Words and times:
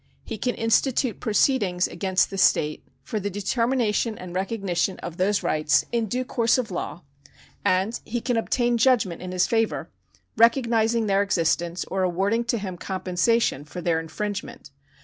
He 0.23 0.39
can 0.39 0.55
institute 0.55 1.19
proceedings 1.19 1.87
against 1.87 2.31
the 2.31 2.37
state 2.39 2.83
for 3.03 3.19
the 3.19 3.29
determination 3.29 4.17
and 4.17 4.33
recognition 4.33 4.97
of 5.01 5.17
those 5.17 5.43
rights 5.43 5.85
in 5.91 6.07
due 6.07 6.25
course 6.25 6.57
of 6.57 6.71
law, 6.71 7.03
and 7.63 7.99
he 8.03 8.19
can 8.19 8.35
obtain 8.35 8.79
judgment 8.79 9.21
in 9.21 9.31
his 9.31 9.45
favour, 9.45 9.91
recognising 10.35 11.05
their 11.05 11.21
existence 11.21 11.85
or 11.85 12.01
awarding 12.01 12.45
to 12.45 12.57
him 12.57 12.77
compensation 12.77 13.63
for 13.63 13.79
their 13.79 13.99
infringement. 13.99 14.71